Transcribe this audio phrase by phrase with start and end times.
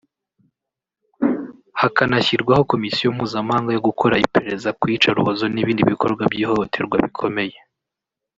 [1.79, 7.57] hakanashyirwaho komisiyo mpuzamahanga yo gukora iperereza ku iyicarubozo n’ibindi bikorwa by’ihohohoterwa bikomeye